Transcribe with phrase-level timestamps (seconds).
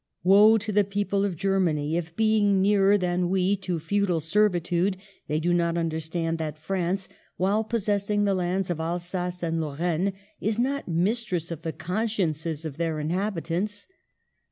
[0.23, 5.39] Woe to the people of Germany if, being nearer than we to feudal servitude, they
[5.39, 10.87] do not understand that France, while possessing the lands of Alsace and Lorraine, is not
[10.87, 13.87] mistress of the con sciences of their inhabitants.